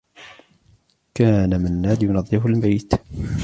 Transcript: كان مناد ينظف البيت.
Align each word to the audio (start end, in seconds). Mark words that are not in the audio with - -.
كان 1.13 1.61
مناد 1.63 2.03
ينظف 2.03 2.45
البيت. 2.45 2.91